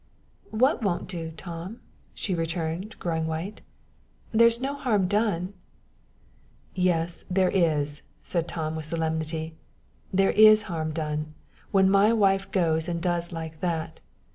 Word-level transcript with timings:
"What 0.49 0.81
won't 0.81 1.05
do, 1.07 1.29
Tom?" 1.37 1.79
she 2.15 2.33
returned, 2.33 2.97
growing 2.97 3.27
white. 3.27 3.61
"There's 4.31 4.59
no 4.59 4.73
harm 4.73 5.07
done." 5.07 5.53
"Yes, 6.73 7.23
there 7.29 7.51
is," 7.51 8.01
said 8.23 8.47
Tom, 8.47 8.75
with 8.75 8.85
solemnity; 8.85 9.53
"there 10.11 10.31
is 10.31 10.63
harm 10.63 10.91
done, 10.91 11.35
when 11.69 11.87
my 11.87 12.13
wife 12.13 12.49
goes 12.49 12.87
and 12.87 12.99
does 12.99 13.31
like 13.31 13.59
that. 13.59 13.99